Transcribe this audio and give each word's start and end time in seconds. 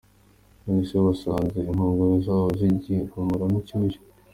None 0.63 0.83
se 0.89 0.95
wasanze 1.05 1.55
inkongoro 1.61 2.13
zaho 2.25 2.47
zigihumuramo 2.59 3.55
inshyushyu? 3.61 4.01